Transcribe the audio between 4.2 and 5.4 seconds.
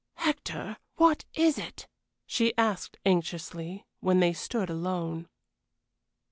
stood alone.